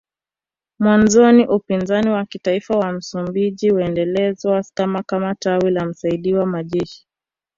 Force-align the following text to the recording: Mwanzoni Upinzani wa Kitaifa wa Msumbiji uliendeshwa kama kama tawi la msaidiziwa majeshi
Mwanzoni 0.79 1.47
Upinzani 1.47 2.09
wa 2.09 2.25
Kitaifa 2.25 2.77
wa 2.77 2.91
Msumbiji 2.91 3.71
uliendeshwa 3.71 4.63
kama 4.73 5.03
kama 5.03 5.35
tawi 5.35 5.71
la 5.71 5.85
msaidiziwa 5.85 6.45
majeshi 6.45 7.07